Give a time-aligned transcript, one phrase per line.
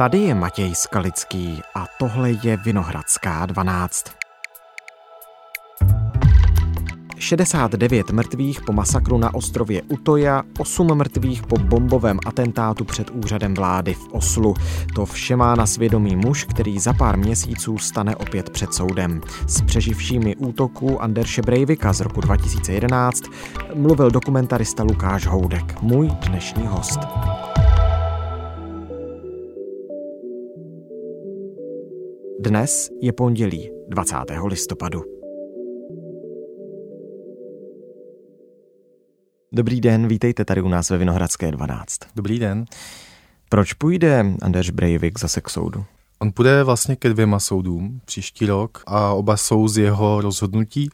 [0.00, 4.04] Tady je Matěj Skalický a tohle je Vinohradská 12.
[7.18, 13.94] 69 mrtvých po masakru na ostrově Utoja, 8 mrtvých po bombovém atentátu před úřadem vlády
[13.94, 14.54] v Oslu.
[14.94, 19.20] To vše má na svědomí muž, který za pár měsíců stane opět před soudem.
[19.46, 23.22] S přeživšími útoků Anderše Breivika z roku 2011
[23.74, 27.00] mluvil dokumentarista Lukáš Houdek, můj dnešní host.
[32.40, 34.16] Dnes je pondělí 20.
[34.46, 35.02] listopadu.
[39.52, 41.98] Dobrý den, vítejte tady u nás ve Vinohradské 12.
[42.16, 42.64] Dobrý den.
[43.48, 45.84] Proč půjde Anders Breivik zase k soudu?
[46.18, 50.90] On půjde vlastně ke dvěma soudům příští rok a oba jsou z jeho rozhodnutí.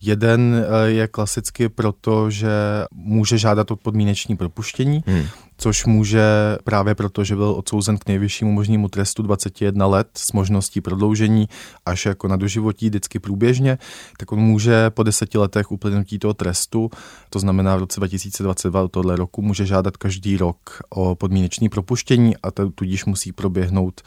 [0.00, 2.50] Jeden eh, je klasicky proto, že
[2.92, 5.24] může žádat o podmíneční propuštění, hmm.
[5.60, 6.22] Což může
[6.64, 11.48] právě proto, že byl odsouzen k nejvyššímu možnému trestu 21 let s možností prodloužení
[11.86, 13.78] až jako na doživotí vždycky průběžně,
[14.18, 16.90] tak on může po deseti letech uplynutí toho trestu,
[17.30, 22.50] to znamená v roce 2022 tohle roku, může žádat každý rok o podmínečné propuštění a
[22.74, 24.00] tudíž musí proběhnout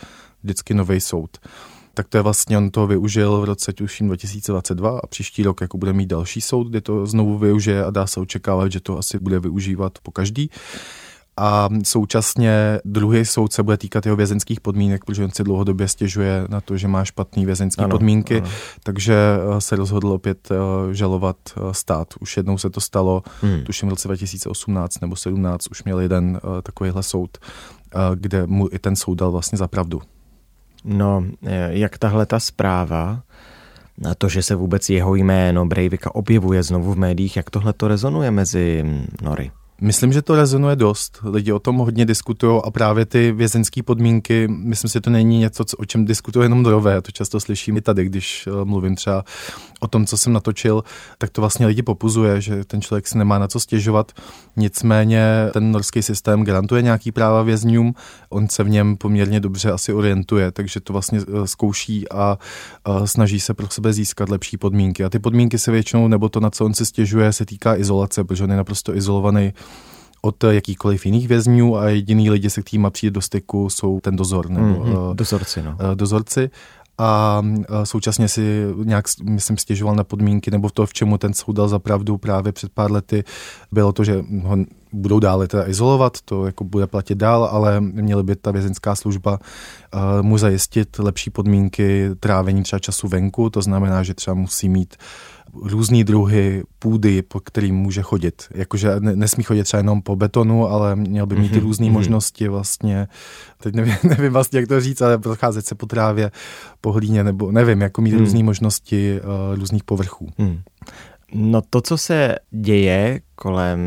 [0.44, 1.38] vždycky nový soud.
[1.94, 5.78] Tak to je vlastně, on to využil v roce tuším 2022 a příští rok jako
[5.78, 9.20] bude mít další soud, kde to znovu využije a dá se očekávat, že to asi
[9.20, 10.50] bude využívat po každý
[11.38, 16.46] a současně druhý soud se bude týkat jeho vězenských podmínek, protože on si dlouhodobě stěžuje
[16.50, 18.50] na to, že má špatné vězenské podmínky, ano.
[18.84, 22.14] takže eh, se rozhodl opět eh, žalovat eh, stát.
[22.20, 23.64] Už jednou se to stalo, hmm.
[23.64, 27.38] tuším v roce 2018 nebo 17 už měl jeden takovýhle soud,
[28.16, 30.02] kde mu i ten soud dal vlastně za pravdu.
[30.86, 31.24] No,
[31.70, 33.22] jak tahle ta zpráva,
[33.98, 37.88] na to, že se vůbec jeho jméno Breivika objevuje znovu v médiích, jak tohle to
[37.88, 38.84] rezonuje mezi
[39.22, 39.52] Nory?
[39.82, 41.20] Myslím, že to rezonuje dost.
[41.24, 45.64] Lidi o tom hodně diskutují a právě ty vězenské podmínky, myslím si, to není něco,
[45.78, 47.02] o čem diskutuje jenom Norové.
[47.02, 49.24] To často slyším i tady, když eh, mluvím třeba
[49.80, 50.84] o tom, co jsem natočil,
[51.18, 54.12] tak to vlastně lidi popuzuje, že ten člověk si nemá na co stěžovat.
[54.56, 57.94] Nicméně ten norský systém garantuje nějaký práva vězňům,
[58.30, 62.38] on se v něm poměrně dobře asi orientuje, takže to vlastně eh, zkouší a,
[62.86, 65.04] a snaží se pro sebe získat lepší podmínky.
[65.04, 68.24] A ty podmínky se většinou, nebo to, na co on se stěžuje, se týká izolace,
[68.24, 69.54] protože on je naprosto izolovaný
[70.22, 74.50] od jakýkoliv jiných vězňů a jediný lidi, se kterými přijde do styku, jsou ten dozor.
[74.50, 75.78] Nebo, mm-hmm, dozorci, no.
[75.96, 76.50] Dozorci
[76.98, 77.42] a
[77.84, 81.80] současně si nějak, myslím, stěžoval na podmínky, nebo to, v čemu ten soud dal za
[81.80, 83.24] pravdu právě před pár lety,
[83.72, 84.58] bylo to, že ho
[84.94, 89.40] budou dále teda izolovat, to jako bude platit dál, ale měly by ta vězeňská služba
[89.94, 94.96] uh, mu zajistit lepší podmínky trávení třeba času venku, to znamená, že třeba musí mít
[95.62, 98.44] různý druhy půdy, po kterým může chodit.
[98.52, 101.62] Jakože nesmí chodit třeba jenom po betonu, ale měl by mít mm-hmm.
[101.62, 101.92] různé mm-hmm.
[101.92, 103.08] možnosti vlastně.
[103.64, 106.32] Teď nevím, nevím vlastně, jak to říct, ale procházet se po trávě,
[106.82, 108.20] po hlíně, nebo nevím, jako mít mm.
[108.20, 110.30] různé možnosti uh, různých povrchů.
[110.38, 110.60] Mm.
[111.34, 113.80] No to, co se děje kolem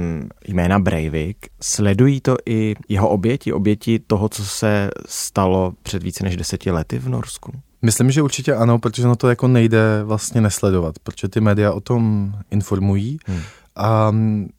[0.48, 6.36] jména Breivik, sledují to i jeho oběti, oběti toho, co se stalo před více než
[6.36, 7.52] deseti lety v Norsku?
[7.82, 11.80] Myslím, že určitě ano, protože na to jako nejde vlastně nesledovat, protože ty média o
[11.80, 13.40] tom informují hmm.
[13.76, 14.14] a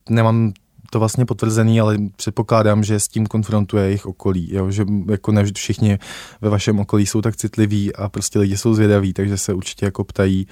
[0.10, 0.54] nemám
[0.90, 4.72] to vlastně potvrzený, ale předpokládám, že s tím konfrontuje jejich okolí, jo?
[4.72, 6.00] že jako ne všichni
[6.42, 10.04] ve vašem okolí jsou tak citliví a prostě lidi jsou zvědaví, takže se určitě jako
[10.04, 10.48] ptají,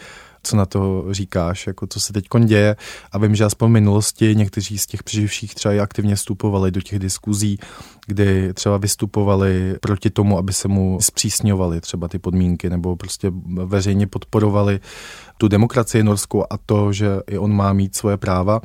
[0.46, 2.76] co na to říkáš, jako co se teď děje.
[3.12, 6.82] A vím, že aspoň v minulosti někteří z těch přeživších třeba i aktivně vstupovali do
[6.82, 7.60] těch diskuzí,
[8.08, 13.32] kdy třeba vystupovali proti tomu, aby se mu zpřísňovaly třeba ty podmínky, nebo prostě
[13.66, 14.80] veřejně podporovali
[15.38, 18.62] tu demokracii norskou a to, že i on má mít svoje práva.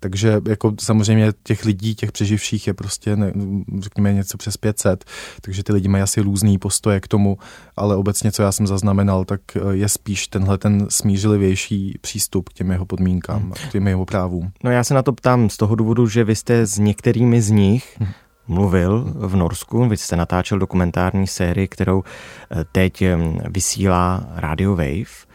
[0.00, 3.32] Takže jako samozřejmě těch lidí, těch přeživších je prostě, ne,
[3.78, 5.04] řekněme, něco přes 500,
[5.40, 7.38] takže ty lidi mají asi různý postoje k tomu,
[7.76, 12.70] ale obecně, co já jsem zaznamenal, tak je spíš tenhle ten smířlivější přístup k těm
[12.70, 13.52] jeho podmínkám, hmm.
[13.52, 14.52] k těm jeho právům.
[14.64, 17.50] No já se na to ptám z toho důvodu, že vy jste s některými z
[17.50, 18.08] nich hmm
[18.50, 19.88] mluvil v Norsku.
[19.88, 23.04] Vy jste natáčel dokumentární sérii, kterou eh, teď
[23.50, 25.30] vysílá Radio Wave.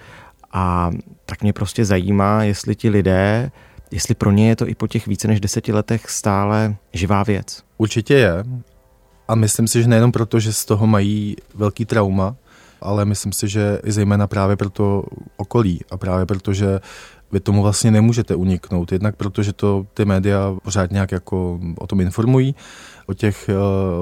[0.58, 0.92] A
[1.26, 3.52] tak mě prostě zajímá, jestli ti lidé,
[3.92, 7.64] jestli pro ně je to i po těch více než deseti letech stále živá věc.
[7.78, 8.44] Určitě je.
[9.28, 12.36] A myslím si, že nejenom proto, že z toho mají velký trauma,
[12.82, 15.04] ale myslím si, že i zejména právě pro to
[15.38, 16.80] okolí a právě proto, že
[17.32, 18.92] vy tomu vlastně nemůžete uniknout.
[18.92, 22.56] Jednak protože to ty média pořád nějak jako o tom informují,
[23.06, 23.50] o těch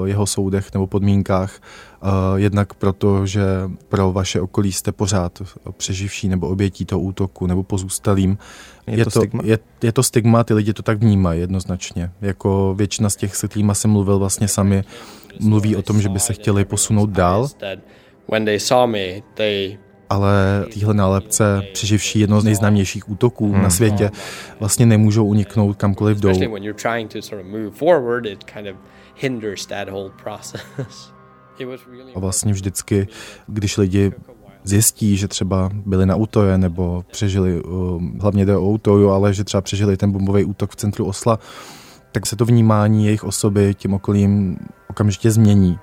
[0.00, 1.60] uh, jeho soudech nebo podmínkách.
[2.02, 3.42] Uh, jednak proto, že
[3.88, 5.42] pro vaše okolí jste pořád
[5.76, 8.38] přeživší nebo obětí toho útoku nebo pozůstalým.
[8.86, 9.42] Je, je to, to stigma?
[9.44, 12.10] Je, je to stigma, ty lidi to tak vnímají jednoznačně.
[12.20, 14.84] Jako většina z těch, se kterými jsem mluvil, vlastně sami
[15.40, 17.48] mluví o tom, že by se chtěli posunout dál.
[20.14, 23.62] Ale týhle nálepce, přeživší jedno z nejznámějších útoků hmm.
[23.62, 24.10] na světě,
[24.60, 26.28] vlastně nemůžou uniknout kamkoliv jdou.
[32.14, 33.08] A vlastně vždycky,
[33.46, 34.12] když lidi
[34.64, 37.62] zjistí, že třeba byli na útoje nebo přežili,
[38.20, 41.38] hlavně jde o útoju, ale že třeba přežili ten bombový útok v centru Osla,
[42.12, 44.58] tak se to vnímání jejich osoby tím okolím
[44.88, 45.78] okamžitě změní.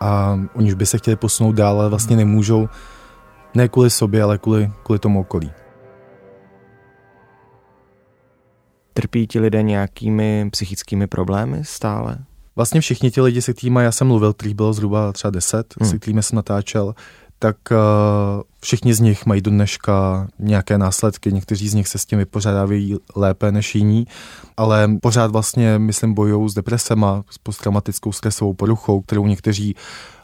[0.00, 2.68] A oni už by se chtěli posunout dál, ale vlastně nemůžou,
[3.54, 5.50] ne kvůli sobě, ale kvůli, kvůli tomu okolí.
[8.92, 12.18] Trpí ti lidé nějakými psychickými problémy stále?
[12.56, 15.90] Vlastně všichni ti lidi, se kterými já jsem mluvil, kterých bylo zhruba třeba deset, hmm.
[15.90, 16.94] se kterými jsem natáčel,
[17.38, 17.76] tak uh,
[18.60, 22.96] všichni z nich mají do dneška nějaké následky, někteří z nich se s tím vypořádávají
[23.16, 24.06] lépe než jiní,
[24.56, 29.74] ale pořád vlastně, myslím, bojují s depresema, s posttraumatickou stresovou poruchou, kterou někteří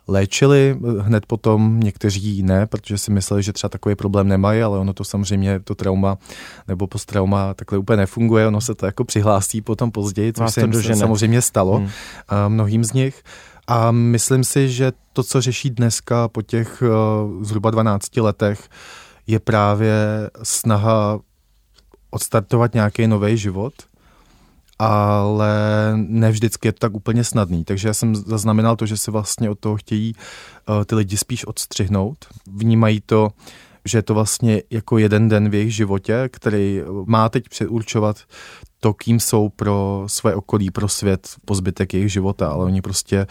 [0.08, 4.92] léčili hned potom, někteří ne, protože si mysleli, že třeba takový problém nemají, ale ono
[4.92, 6.18] to samozřejmě, to trauma
[6.68, 10.72] nebo posttrauma takhle úplně nefunguje, ono se to jako přihlásí potom později, což se jim
[10.94, 11.88] samozřejmě stalo hmm.
[12.48, 13.22] mnohým z nich.
[13.66, 18.68] A myslím si, že to, co řeší dneska po těch uh, zhruba 12 letech,
[19.26, 19.94] je právě
[20.42, 21.20] snaha
[22.10, 23.72] odstartovat nějaký nový život,
[24.78, 25.52] ale
[25.96, 27.64] ne vždycky je to tak úplně snadný.
[27.64, 30.14] Takže já jsem zaznamenal to, že se vlastně od toho chtějí
[30.68, 32.16] uh, ty lidi spíš odstřihnout.
[32.46, 33.28] Vnímají to,
[33.84, 38.16] že je to vlastně jako jeden den v jejich životě, který má teď předurčovat
[38.80, 43.26] to, kým jsou pro své okolí, pro svět, po zbytek jejich života, ale oni prostě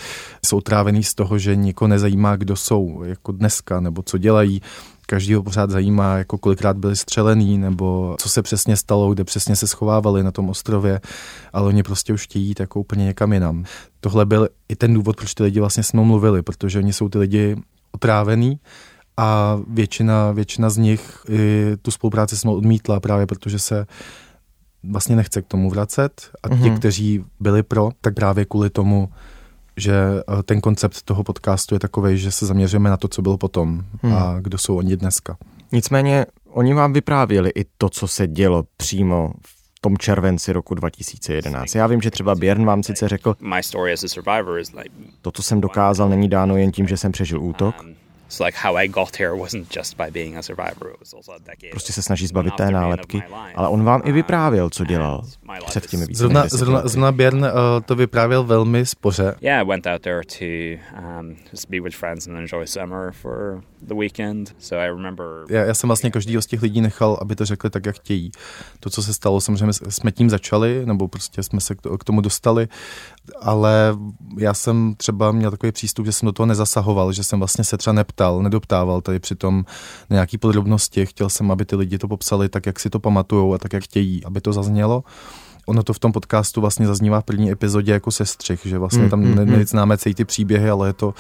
[0.45, 4.61] jsou trávený z toho, že nikoho nezajímá, kdo jsou, jako dneska, nebo co dělají,
[5.05, 9.67] každýho pořád zajímá, jako kolikrát byli střelený, nebo co se přesně stalo, kde přesně se
[9.67, 11.01] schovávali na tom ostrově,
[11.53, 13.63] ale oni prostě už chtějí jít jako úplně někam jinam.
[13.99, 17.09] Tohle byl i ten důvod, proč ty lidi vlastně s mnou mluvili, protože oni jsou
[17.09, 17.55] ty lidi
[17.91, 18.59] otrávený
[19.17, 21.25] a většina, většina z nich
[21.81, 23.85] tu spolupráci s mnou odmítla právě protože se
[24.83, 26.77] vlastně nechce k tomu vracet a ti, mm-hmm.
[26.77, 29.09] kteří byli pro, tak právě kvůli tomu,
[29.77, 33.37] že eh, ten koncept toho podcastu je takový, že se zaměříme na to, co bylo
[33.37, 34.13] potom hmm.
[34.13, 35.37] a kdo jsou oni dneska.
[35.71, 41.75] Nicméně oni vám vyprávěli i to, co se dělo přímo v tom červenci roku 2011.
[41.75, 43.35] Já vím, že třeba Björn vám sice řekl,
[45.21, 47.75] to, co jsem dokázal, není dáno jen tím, že jsem přežil útok,
[48.33, 50.89] um, So like how I got here wasn't just by being a survivor.
[50.93, 51.69] It was also a decade.
[51.71, 53.23] Prostě se snaží zbavit té nálepky,
[53.55, 55.23] ale on vám i vyprávěl, co dělal
[55.65, 57.49] před těmi více zrovna, zrovna, zrovna Björn uh,
[57.85, 59.35] to vyprávěl velmi spoře.
[59.41, 60.45] Yeah, I went out there to
[61.19, 64.55] um, just be with friends and enjoy summer for the weekend.
[64.59, 65.25] So I remember...
[65.49, 68.31] Já, já jsem vlastně každý z těch lidí nechal, aby to řekli tak, jak chtějí.
[68.79, 72.67] To, co se stalo, samozřejmě jsme tím začali, nebo prostě jsme se k tomu dostali,
[73.41, 73.97] ale
[74.37, 77.77] já jsem třeba měl takový přístup, že jsem do toho nezasahoval, že jsem vlastně se
[77.77, 79.65] třeba neptal ptal, nedoptával tady přitom
[80.09, 81.05] na nějaký podrobnosti.
[81.05, 83.83] Chtěl jsem, aby ty lidi to popsali tak, jak si to pamatujou a tak, jak
[83.83, 85.03] chtějí, aby to zaznělo
[85.65, 89.09] ono to v tom podcastu vlastně zaznívá v první epizodě jako sestřih, že vlastně mm,
[89.09, 89.51] tam mm, mm.
[89.51, 91.13] neznáme celý ty příběhy, ale je to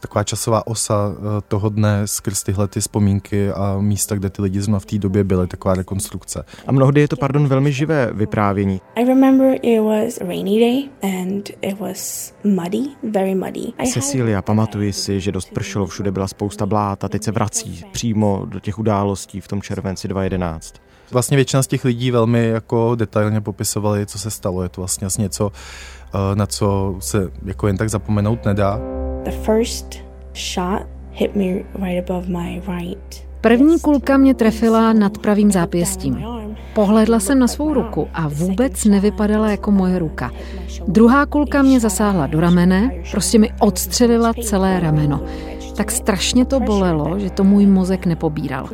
[0.00, 4.60] taková časová osa eh, toho dne skrz tyhle ty vzpomínky a místa, kde ty lidi
[4.60, 6.44] zrovna v té době byly, taková rekonstrukce.
[6.66, 8.80] A mnohdy je to, pardon, velmi živé vyprávění.
[8.94, 13.72] I remember it was rainy day and it was muddy, very muddy.
[13.92, 18.46] Cecilia, pamatuji si, že dost pršelo, všude byla spousta blát a teď se vrací přímo
[18.46, 20.87] do těch událostí v tom červenci 2011.
[21.10, 24.62] Vlastně většina z těch lidí velmi jako detailně popisovali, co se stalo.
[24.62, 28.80] Je to vlastně asi něco, eh, na co se jako jen tak zapomenout nedá.
[29.24, 29.86] The first
[30.34, 31.44] shot hit me
[31.86, 33.28] right above my right.
[33.40, 36.24] První kulka mě trefila nad pravým zápěstím.
[36.74, 40.30] Pohledla jsem na svou ruku a vůbec nevypadala jako moje ruka.
[40.88, 45.20] Druhá kulka mě zasáhla do ramene, prostě mi odstřelila celé rameno.
[45.78, 48.68] Tak strašně to bolelo, že to můj mozek nepobíral.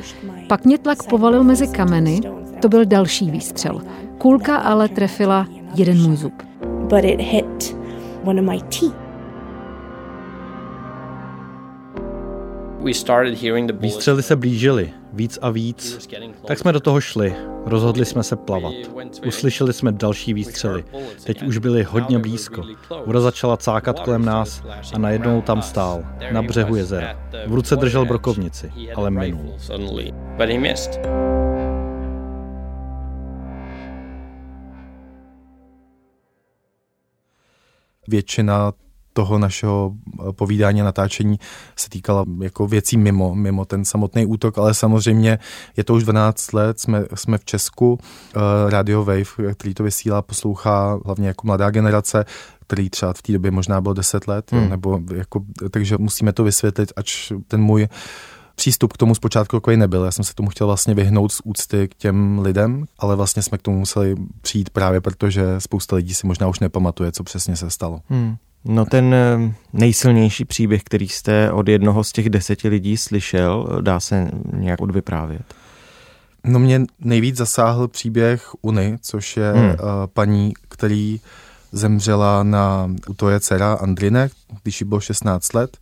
[0.48, 2.20] Pak mě tlak povalil mezi kameny,
[2.62, 3.80] to byl další výstřel.
[4.18, 6.42] Kulka ale trefila jeden můj zub.
[6.64, 7.76] But it hit
[8.24, 8.96] one of my teeth.
[13.80, 16.08] Výstřely se blížily, víc a víc.
[16.46, 18.74] Tak jsme do toho šli, rozhodli jsme se plavat.
[19.26, 20.84] Uslyšeli jsme další výstřely,
[21.24, 22.62] teď už byly hodně blízko.
[23.06, 24.62] Voda začala cákat kolem nás
[24.94, 27.18] a najednou tam stál, na břehu jezera.
[27.46, 29.54] V ruce držel brokovnici, ale minul.
[38.08, 38.72] Většina
[39.14, 41.38] toho našeho eh, povídání a natáčení
[41.76, 45.38] se týkala jako věcí mimo, mimo ten samotný útok, ale samozřejmě
[45.76, 48.00] je to už 12 let, jsme, jsme v Česku, uh,
[48.70, 52.24] Radio Wave, který to vysílá, poslouchá hlavně jako mladá generace,
[52.66, 54.68] který třeba v té době možná bylo 10 let, hmm.
[54.68, 55.40] nebo jako,
[55.70, 57.88] takže musíme to vysvětlit, ač ten můj
[58.54, 60.04] přístup k tomu zpočátku takový nebyl.
[60.04, 63.58] Já jsem se tomu chtěl vlastně vyhnout z úcty k těm lidem, ale vlastně jsme
[63.58, 67.70] k tomu museli přijít právě protože spousta lidí si možná už nepamatuje, co přesně se
[67.70, 68.00] stalo.
[68.08, 68.36] Hmm.
[68.64, 74.00] No ten eh, nejsilnější příběh, který jste od jednoho z těch deseti lidí slyšel, dá
[74.00, 75.54] se nějak odvyprávět?
[76.44, 79.68] No mě nejvíc zasáhl příběh Uny, což je hmm.
[79.68, 79.74] uh,
[80.12, 81.20] paní, který
[81.72, 84.30] zemřela na, to je dcera Andrine,
[84.62, 85.76] když jí bylo 16 let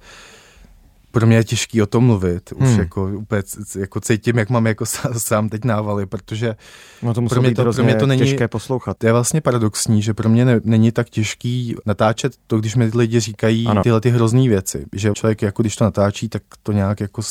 [1.12, 2.52] pro mě je těžký o tom mluvit.
[2.52, 2.78] Už hmm.
[2.78, 3.42] jako úplně
[3.78, 4.84] jako cítím, jak mám jako
[5.18, 6.56] sám teď návaly, protože
[7.02, 8.98] no to pro, mě to, pro mě to není těžké poslouchat.
[8.98, 12.90] To je vlastně paradoxní, že pro mě ne, není tak těžký natáčet to, když mi
[12.94, 13.82] lidi říkají ano.
[13.82, 14.86] tyhle ty hrozný věci.
[14.92, 17.22] Že člověk jako když to natáčí, tak to nějak jako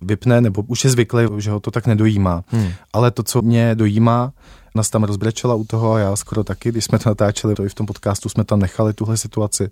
[0.00, 2.44] vypne, nebo už je zvyklý, že ho to tak nedojímá.
[2.46, 2.72] Hmm.
[2.92, 4.32] Ale to, co mě dojímá,
[4.78, 7.68] nás tam rozbrečela u toho a já skoro taky, když jsme to natáčeli, to i
[7.68, 9.70] v tom podcastu jsme tam nechali tuhle situaci,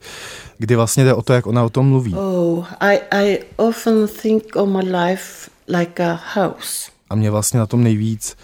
[0.59, 2.15] kdy vlastně jde o to, jak ona o tom mluví.
[2.15, 6.91] Oh, I, I often think of my life like a house.
[7.11, 8.37] A mě vlastně na tom nejvíc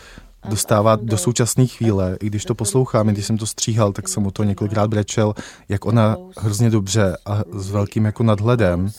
[0.49, 4.31] dostává do současné chvíle, i když to poslouchám, když jsem to stříhal, tak jsem o
[4.31, 5.35] to několikrát brečel,
[5.69, 8.91] jak ona hrozně dobře a s velkým jako nadhledem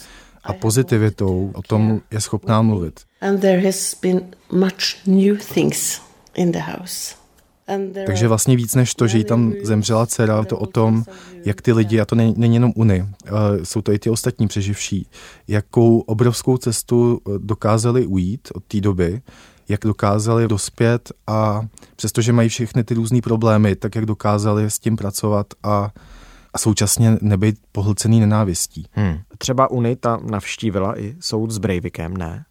[0.43, 2.99] a pozitivitou o tom je schopná mluvit.
[3.21, 6.01] And there has been much new things
[6.35, 7.22] in the house.
[8.05, 11.03] Takže vlastně víc než to, že jí tam zemřela dcera, to o tom,
[11.45, 13.05] jak ty lidi, a to není, není jenom Uny,
[13.63, 15.07] jsou to i ty ostatní přeživší,
[15.47, 19.21] jakou obrovskou cestu eh, dokázali ujít od té doby,
[19.69, 21.61] jak dokázali dospět a
[21.95, 25.91] přestože mají všechny ty různé problémy, tak jak dokázali s tím pracovat a,
[26.53, 28.85] a současně nebyt pohlcený nenávistí.
[28.91, 29.17] Hmm.
[29.37, 32.45] Třeba Unita navštívila i soud s Breivikem, ne?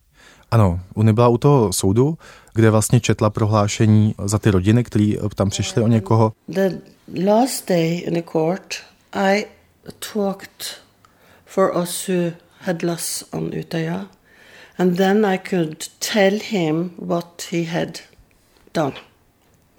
[0.50, 2.18] Ano, Uni byla u toho soudu,
[2.54, 6.32] kde vlastně četla prohlášení za ty rodiny, které tam přišly o někoho.
[6.48, 6.78] The
[7.24, 8.74] last day in the court
[9.12, 9.46] I
[10.12, 10.80] talked
[11.46, 14.06] for us who had lost on Utøya
[14.78, 15.76] and then I could
[16.12, 17.98] tell him what he had
[18.74, 18.94] done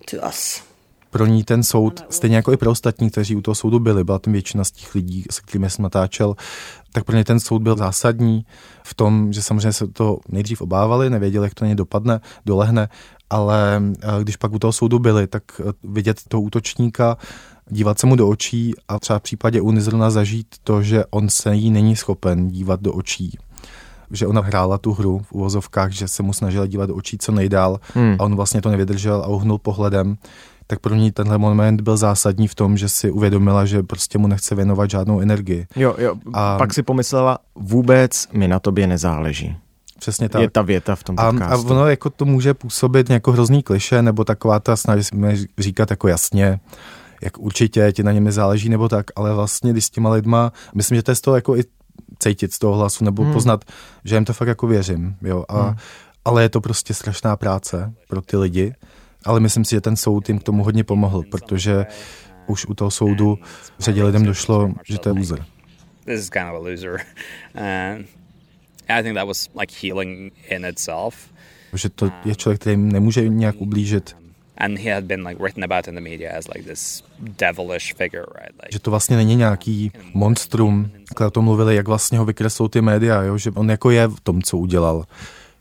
[0.05, 0.72] to us
[1.13, 4.19] pro ní ten soud, stejně jako i pro ostatní, kteří u toho soudu byli, byla
[4.19, 6.35] tam většina z těch lidí, se kterými jsem natáčel,
[6.91, 8.45] tak pro ně ten soud byl zásadní
[8.83, 12.89] v tom, že samozřejmě se to nejdřív obávali, nevěděli, jak to něj dopadne, dolehne,
[13.29, 17.17] ale eh, když pak u toho soudu byli, tak eh, vidět toho útočníka,
[17.69, 21.29] dívat se mu do očí a třeba v případě Uny zrovna zažít to, že on
[21.29, 23.37] se jí není schopen dívat do očí
[24.13, 27.31] že ona hrála tu hru v uvozovkách, že se mu snažila dívat do očí co
[27.31, 28.15] nejdál hmm.
[28.19, 30.17] a on vlastně to nevydržel a uhnul pohledem
[30.73, 34.27] tak pro ní tenhle moment byl zásadní v tom, že si uvědomila, že prostě mu
[34.27, 35.67] nechce věnovat žádnou energii.
[35.75, 39.57] Jo, jo, a pak si pomyslela, vůbec mi na tobě nezáleží.
[39.99, 40.41] Přesně tak.
[40.41, 41.67] Je ta věta v tom podcastu.
[41.67, 45.09] A, a ono jako to může působit jako hrozný kliše, nebo taková ta snaží
[45.57, 46.59] říkat jako jasně,
[47.21, 50.95] jak určitě ti na něm záleží nebo tak, ale vlastně když s těma lidma, myslím,
[50.95, 51.63] že to je z toho jako i
[52.19, 53.33] cítit z toho hlasu, nebo hmm.
[53.33, 53.65] poznat,
[54.05, 55.75] že jim to fakt jako věřím, jo, a, hmm.
[56.25, 58.73] ale je to prostě strašná práce pro ty lidi
[59.25, 61.85] ale myslím si, že ten soud jim k tomu hodně pomohl, protože
[62.47, 63.39] už u toho soudu
[63.79, 65.45] řadě lidem došlo, že to je loser.
[66.05, 66.99] This is kind of a loser.
[67.55, 68.03] Uh,
[68.89, 71.15] I think that was like healing in itself.
[71.73, 74.15] Že to je člověk, který nemůže nějak ublížit.
[74.57, 78.25] And he had been like written about in the media as like this devilish figure,
[78.41, 78.53] right?
[78.53, 82.67] Like, že to vlastně není nějaký monstrum, které o tom mluvili, jak vlastně ho vykreslou
[82.67, 83.37] ty média, jo?
[83.37, 85.05] že on jako je v tom, co udělal,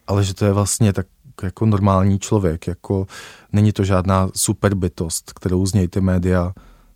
[0.07, 1.07] ale že to je vlastně tak
[1.43, 3.07] jako normální člověk, jako
[3.53, 6.53] není to žádná super bytost, kterou z něj ty média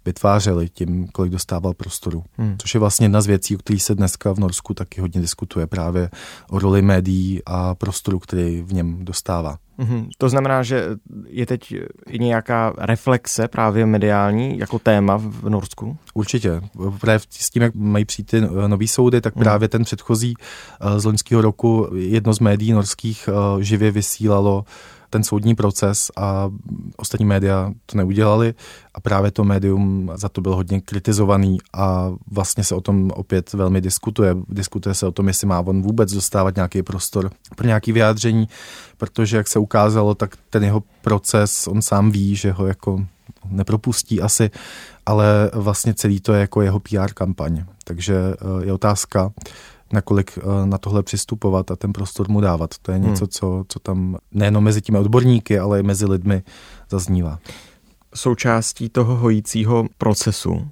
[0.06, 2.24] vytvářely tím, kolik dostával prostoru.
[2.38, 2.56] Hmm.
[2.58, 5.66] Což je vlastně jedna z věcí, o kterých se dneska v Norsku taky hodně diskutuje,
[5.66, 6.10] právě
[6.50, 9.58] o roli médií a prostoru, který v něm dostává.
[9.78, 10.08] Hmm.
[10.18, 10.88] To znamená, že
[11.26, 11.74] je teď
[12.06, 15.96] i nějaká reflexe právě mediální jako téma v Norsku?
[16.14, 16.60] Určitě.
[17.00, 19.44] Právě s tím, jak mají přijít ty nový soudy, tak hmm.
[19.44, 20.34] právě ten předchozí
[20.80, 24.64] eh, z loňského roku jedno z médií norských eh, živě vysílalo
[25.10, 26.50] ten soudní proces a
[26.96, 28.54] ostatní média to neudělali
[28.94, 33.52] a právě to médium za to byl hodně kritizovaný a vlastně se o tom opět
[33.52, 34.36] velmi diskutuje.
[34.48, 38.48] Diskutuje se o tom, jestli má on vůbec dostávat nějaký prostor pro nějaké vyjádření,
[38.96, 43.06] protože jak se ukázalo, tak ten jeho proces, on sám ví, že ho jako
[43.50, 44.50] nepropustí asi,
[45.06, 47.64] ale vlastně celý to je jako jeho PR kampaň.
[47.84, 49.32] Takže eh, je otázka,
[49.92, 52.74] nakolik eh, na tohle přistupovat a ten prostor mu dávat.
[52.82, 53.28] To je něco, hmm.
[53.30, 56.42] co, co tam nejenom mezi těmi odborníky, ale i mezi lidmi
[56.90, 57.38] zaznívá.
[58.14, 60.68] Součástí toho hojícího procesu,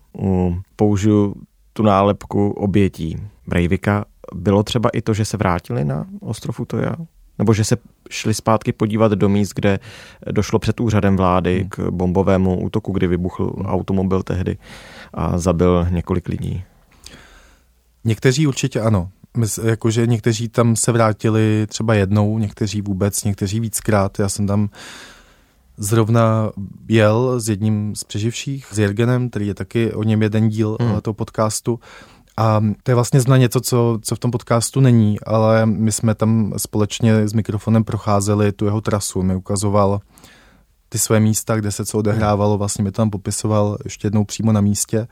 [0.77, 1.35] použiju
[1.73, 3.17] tu nálepku obětí
[3.47, 4.05] Breivika,
[4.35, 6.97] bylo třeba i to, že se vrátili na ostrov Utoja?
[7.39, 7.77] Nebo že se
[8.11, 9.79] šli zpátky podívat do míst, kde
[10.31, 11.69] došlo před úřadem vlády hmm.
[11.69, 14.59] k bombovému útoku, kdy vybuchl automobil tehdy
[15.15, 16.65] a zabil několik lidí?
[18.05, 19.11] Někteří určitě ano.
[19.63, 24.19] Jakože někteří tam se vrátili třeba jednou, někteří vůbec, někteří víckrát.
[24.19, 24.69] Já jsem tam
[25.77, 26.51] zrovna
[26.89, 31.01] jel s jedním z přeživších, s Jergenem, který je taky o něm jeden díl hmm.
[31.01, 31.81] toho podcastu.
[32.37, 36.15] A to je vlastně zna něco, co, co v tom podcastu není, ale my jsme
[36.15, 39.23] tam společně s mikrofonem procházeli tu jeho trasu.
[39.23, 40.01] Mi ukazoval
[40.89, 44.53] ty své místa, kde se co odehrávalo, vlastně mi to tam popisoval ještě jednou přímo
[44.53, 45.09] na místě.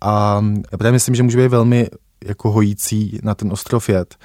[0.00, 0.44] A
[0.84, 1.88] já myslím, že může být velmi
[2.24, 4.16] jako hojící na ten ostrov jet,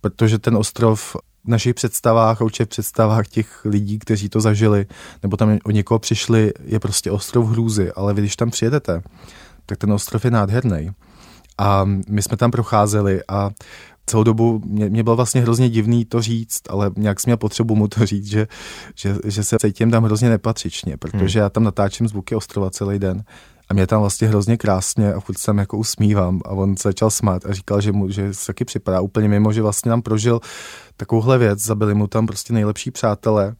[0.00, 4.86] protože ten ostrov v našich představách a určitě v představách těch lidí, kteří to zažili,
[5.22, 9.02] nebo tam o někoho přišli, je prostě ostrov hrůzy, ale vy když tam přijedete,
[9.66, 10.90] tak ten ostrov je nádherný.
[11.58, 13.50] A my jsme tam procházeli a
[14.06, 17.76] celou dobu mě, mě bylo vlastně hrozně divný to říct, ale nějak jsem měl potřebu
[17.76, 18.48] mu to říct, že,
[18.94, 21.44] že, že se cítím tam hrozně nepatřičně, protože hmm.
[21.44, 23.24] já tam natáčím zvuky ostrova celý den
[23.70, 26.40] a mě tam vlastně hrozně krásně a furt se tam jako usmívám.
[26.44, 29.52] A on se začal smát a říkal, že mu že se taky připadá úplně mimo,
[29.52, 30.40] že vlastně tam prožil
[30.96, 33.54] takovouhle věc, zabili mu tam prostě nejlepší přátelé,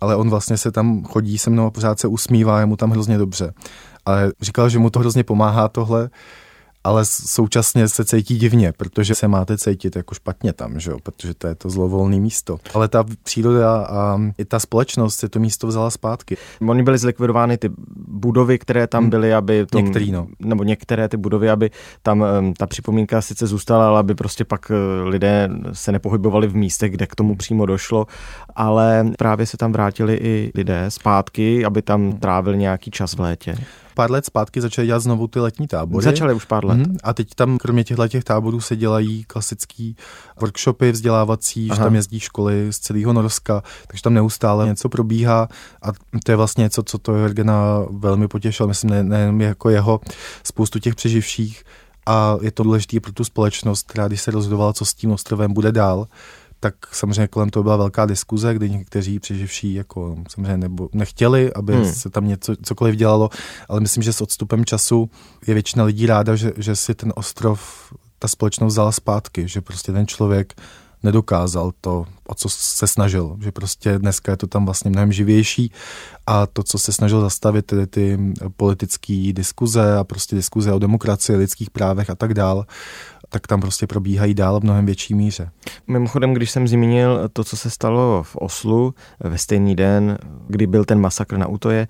[0.00, 2.90] ale on vlastně se tam chodí se mnou a pořád se usmívá, je mu tam
[2.90, 3.52] hrozně dobře.
[4.04, 6.10] Ale říkal, že mu to hrozně pomáhá tohle,
[6.86, 10.98] ale současně se cítí divně, protože se máte cítit jako špatně tam, že jo?
[11.02, 12.58] protože to je to zlovolné místo.
[12.74, 16.36] Ale ta příroda a i ta společnost si to místo vzala zpátky.
[16.68, 17.70] Oni byly zlikvidovány ty
[18.08, 19.10] budovy, které tam hmm.
[19.10, 19.66] byly, aby...
[19.66, 20.26] Tom, Některý, no.
[20.40, 21.70] Nebo některé ty budovy, aby
[22.02, 22.24] tam
[22.58, 27.06] ta připomínka sice zůstala, ale aby prostě pak eh, lidé se nepohybovali v místech, kde
[27.06, 28.06] k tomu přímo došlo,
[28.56, 33.56] ale právě se tam vrátili i lidé zpátky, aby tam trávil nějaký čas v létě
[33.96, 36.04] pár let zpátky začali dělat znovu ty letní tábory.
[36.04, 36.76] Začaly už pár let.
[36.76, 39.96] Mm, a teď tam kromě těchto těch táborů se dělají klasický
[40.40, 41.76] workshopy vzdělávací, Aha.
[41.76, 45.48] že tam jezdí školy z celého Norska, takže tam neustále něco probíhá
[45.82, 45.92] a
[46.24, 48.68] to je vlastně něco, co to Jurgena velmi potěšilo.
[48.68, 50.00] Myslím, nejen ne jako jeho,
[50.42, 51.64] spoustu těch přeživších
[52.06, 55.52] a je to důležité pro tu společnost, která když se rozhodovala, co s tím ostrovem
[55.52, 56.06] bude dál,
[56.60, 61.74] tak samozřejmě kolem toho byla velká diskuze, kdy někteří přeživší jako samozřejmě nebo nechtěli, aby
[61.74, 61.92] hmm.
[61.92, 63.30] se tam něco, cokoliv dělalo,
[63.68, 65.10] ale myslím, že s odstupem času
[65.46, 67.60] je většina lidí ráda, že, že si ten ostrov
[68.18, 70.54] ta společnost vzala zpátky, že prostě ten člověk
[71.02, 75.72] nedokázal to, o co se snažil, že prostě dneska je to tam vlastně mnohem živější
[76.26, 78.18] a to, co se snažil zastavit, tedy ty
[78.56, 82.66] politické diskuze a prostě diskuze o demokracii, lidských právech a tak dál,
[83.28, 85.50] tak tam prostě probíhají dál v mnohem větší míře.
[85.86, 90.84] Mimochodem, když jsem zmínil to, co se stalo v Oslu ve stejný den, kdy byl
[90.84, 91.88] ten masakr na útoje,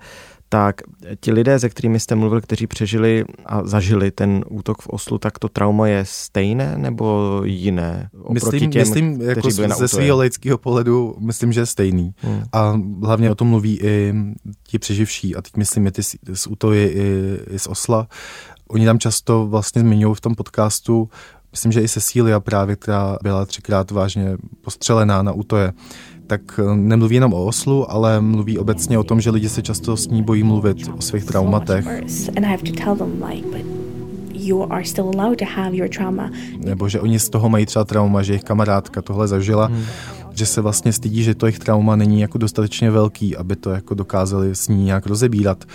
[0.49, 0.81] tak
[1.19, 5.39] ti lidé, se kterými jste mluvil, kteří přežili a zažili ten útok v Oslu, tak
[5.39, 8.09] to trauma je stejné nebo jiné?
[8.29, 12.13] Myslím, těm, myslím jako ze svého lidského pohledu, myslím, že je stejný.
[12.17, 12.43] Hmm.
[12.53, 14.13] A hlavně o tom mluví i
[14.67, 18.07] ti přeživší, a teď myslím i ty z útoje i, i z Osla.
[18.69, 21.09] Oni tam často vlastně zmiňují v tom podcastu,
[21.51, 25.73] myslím, že i Cecília právě, která byla třikrát vážně postřelená na útoje,
[26.27, 29.97] tak eh, nemluví jenom o Oslu, ale mluví obecně o tom, že lidi se často
[29.97, 31.85] s ní bojí mluvit o svých traumatech.
[36.57, 39.83] Nebo že oni z toho mají třeba trauma, že jejich kamarádka tohle zažila, hmm.
[40.33, 43.93] že se vlastně stydí, že to jejich trauma není jako dostatečně velký, aby to jako
[43.93, 45.65] dokázali s ní nějak rozebírat.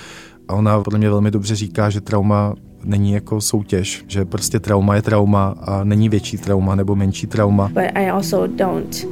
[0.48, 4.94] A ona podle mě velmi dobře říká, že trauma není jako soutěž, že prostě trauma
[4.94, 7.68] je trauma a není větší trauma nebo menší trauma.
[7.68, 9.06] But I also don't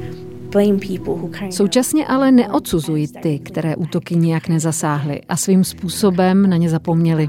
[1.51, 7.29] Současně ale neodsuzují ty, které útoky nijak nezasáhly a svým způsobem na ně zapomněli.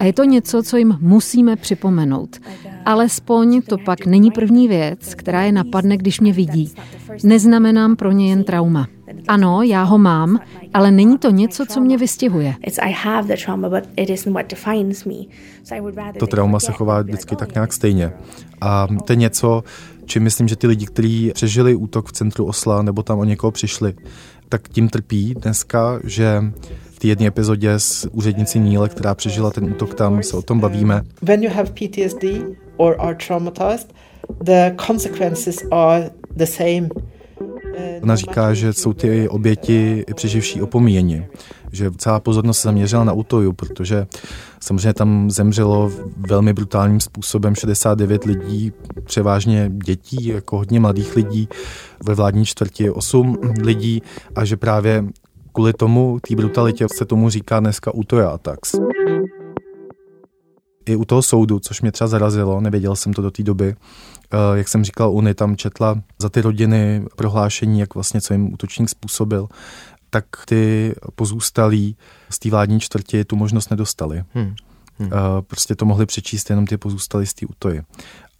[0.00, 2.36] A je to něco, co jim musíme připomenout.
[2.84, 6.74] Alespoň to pak není první věc, která je napadne, když mě vidí.
[7.24, 8.86] Neznamenám pro ně jen trauma.
[9.28, 10.40] Ano, já ho mám,
[10.74, 12.54] ale není to něco, co mě vystihuje.
[16.18, 18.12] To trauma se chová vždycky tak nějak stejně.
[18.60, 19.64] A to je něco,
[20.04, 23.50] či myslím, že ty lidi, kteří přežili útok v centru Osla nebo tam o někoho
[23.50, 23.94] přišli,
[24.48, 26.44] tak tím trpí dneska, že
[26.90, 30.60] v té jedné epizodě s úřednicí Níle, která přežila ten útok tam, se o tom
[30.60, 31.02] bavíme.
[31.22, 32.24] When you have PTSD
[32.76, 33.94] or are traumatized,
[34.44, 36.88] the consequences are the same.
[38.02, 41.26] Ona říká, že jsou ty oběti přeživší opomíjeni,
[41.72, 44.06] že celá pozornost se zaměřila na útoju, protože
[44.60, 45.92] samozřejmě tam zemřelo
[46.28, 48.72] velmi brutálním způsobem 69 lidí,
[49.04, 51.48] převážně dětí, jako hodně mladých lidí,
[52.04, 54.02] ve vládní čtvrti 8 lidí
[54.34, 55.04] a že právě
[55.52, 58.74] kvůli tomu, té brutalitě se tomu říká dneska útoja atax
[60.86, 63.76] i u toho soudu, což mě třeba zarazilo, nevěděl jsem to do té doby,
[64.32, 68.52] eh, jak jsem říkal, Uni tam četla za ty rodiny prohlášení, jak vlastně co jim
[68.52, 69.48] útočník způsobil,
[70.10, 71.96] tak ty pozůstalí
[72.30, 74.24] z té vládní čtvrti tu možnost nedostali.
[74.34, 74.54] Hmm.
[74.98, 75.10] Hmm.
[75.40, 77.82] Prostě to mohli přečíst jenom ty pozůstalí z té útoji.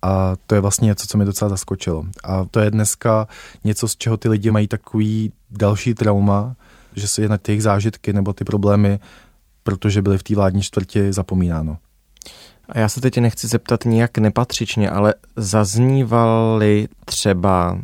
[0.02, 2.04] A to je vlastně něco, co mi docela zaskočilo.
[2.24, 3.28] A to je dneska
[3.64, 6.56] něco, z čeho ty lidi mají takový další trauma,
[6.94, 8.98] že se na těch zážitky nebo ty problémy,
[9.62, 11.78] protože byly v té vládní čtvrti, zapomínáno.
[12.68, 17.78] A já se teď nechci zeptat nijak nepatřičně, ale zaznívaly třeba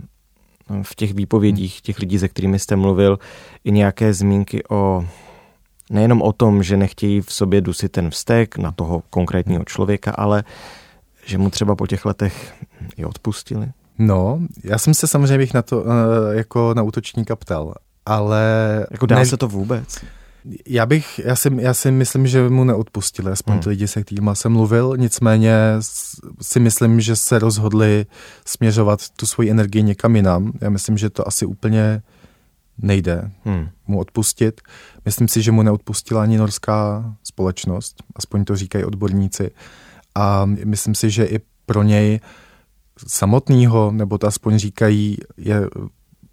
[0.83, 3.18] v těch výpovědích těch lidí, se kterými jste mluvil,
[3.64, 5.07] i nějaké zmínky o
[5.90, 10.44] nejenom o tom, že nechtějí v sobě dusit ten vztek na toho konkrétního člověka, ale
[11.24, 12.55] že mu třeba po těch letech
[12.96, 13.68] i odpustili?
[13.98, 15.87] No, já jsem se samozřejmě bych na to uh,
[16.33, 17.74] jako na útočníka ptal,
[18.07, 18.42] ale...
[18.90, 19.26] Jako dá ne...
[19.26, 20.05] se to vůbec?
[20.66, 23.62] Já bych, já si, já si myslím, že mu neodpustili, aspoň hmm.
[23.62, 25.55] ty lidi, se kterými jsem mluvil, nicméně
[26.42, 28.07] si myslím, že se rozhodli
[28.46, 30.52] směřovat tu svoji energii někam jinam.
[30.61, 32.02] Já myslím, že to asi úplně
[32.78, 33.68] nejde hmm.
[33.87, 34.61] mu odpustit.
[35.05, 39.50] Myslím si, že mu neodpustila ani norská společnost, aspoň to říkají odborníci.
[40.14, 42.20] A myslím si, že i pro něj
[43.07, 45.68] samotného, nebo to aspoň říkají, je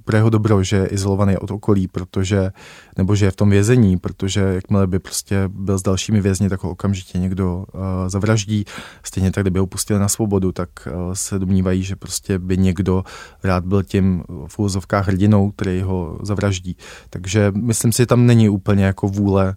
[0.09, 2.51] pro jeho dobro, že je izolovaný od okolí, protože,
[2.97, 6.63] nebo že je v tom vězení, protože jakmile by prostě byl s dalšími vězni, tak
[6.63, 8.65] ho okamžitě někdo uh, zavraždí.
[9.03, 13.03] Stejně tak, kdyby ho pustili na svobodu, tak uh, se domnívají, že prostě by někdo
[13.43, 16.77] rád byl tím v úvozovkách hrdinou, který ho zavraždí.
[17.09, 19.55] Takže myslím si, že tam není úplně jako vůle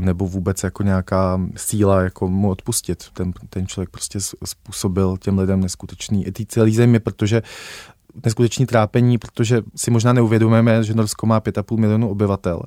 [0.00, 3.04] nebo vůbec jako nějaká síla jako mu odpustit.
[3.12, 7.42] Ten, ten člověk prostě způsobil těm lidem neskutečný i ty celý zemi, protože
[8.24, 12.62] neskutečný trápení, protože si možná neuvědomujeme, že Norsko má 5,5 milionu obyvatel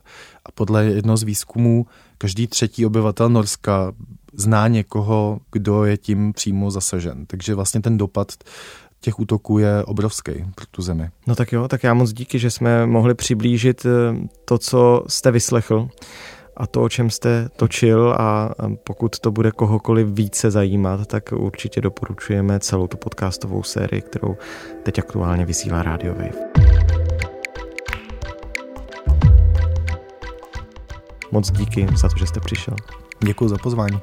[0.45, 1.85] a podle jednoho z výzkumů
[2.17, 3.91] každý třetí obyvatel Norska
[4.33, 7.25] zná někoho, kdo je tím přímo zasažen.
[7.25, 8.27] Takže vlastně ten dopad
[9.01, 11.09] těch útoků je obrovský pro tu zemi.
[11.27, 13.89] No tak jo, tak já moc díky, že jsme mohli přiblížit eh,
[14.45, 15.89] to, co jste vyslechl
[16.57, 18.49] a to, o čem jste točil a
[18.83, 24.37] pokud to bude kohokoliv více zajímat, tak určitě doporučujeme celou tu podcastovou sérii, kterou
[24.83, 26.65] teď aktuálně vysílá Radio Wave.
[31.31, 32.75] Moc díky za to, že jste přišel.
[33.23, 33.99] Děkuji za pozvání.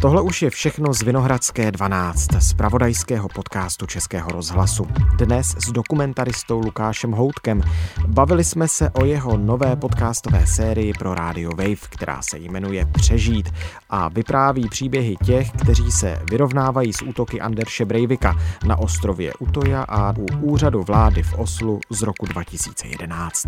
[0.00, 4.86] Tohle už je všechno z Vinohradské 12, z pravodajského podcastu Českého rozhlasu.
[5.16, 7.62] Dnes s dokumentaristou Lukášem Houtkem.
[8.06, 13.50] Bavili jsme se o jeho nové podcastové sérii pro Radio Wave, která se jmenuje Přežít
[13.90, 20.14] a vypráví příběhy těch, kteří se vyrovnávají s útoky Anderše Breivika na ostrově Utoja a
[20.18, 23.46] u úřadu vlády v Oslu z roku 2011.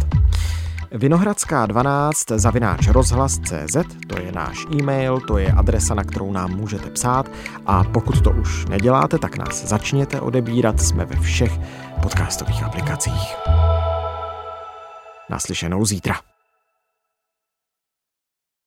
[0.92, 6.90] Vinohradská 12 zavináč rozhlas.cz, to je náš e-mail, to je adresa, na kterou nám můžete
[6.90, 7.30] psát
[7.66, 11.52] a pokud to už neděláte, tak nás začněte odebírat, jsme ve všech
[12.02, 13.36] podcastových aplikacích.
[15.30, 16.14] Naslyšenou zítra.